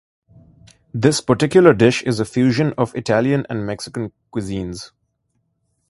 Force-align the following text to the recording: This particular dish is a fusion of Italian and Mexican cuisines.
This 0.95 1.21
particular 1.21 1.75
dish 1.75 2.01
is 2.01 2.19
a 2.19 2.25
fusion 2.25 2.73
of 2.75 2.95
Italian 2.95 3.45
and 3.51 3.67
Mexican 3.67 4.11
cuisines. 4.33 4.93